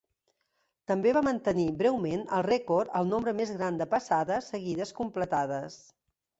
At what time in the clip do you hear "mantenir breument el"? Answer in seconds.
1.27-2.45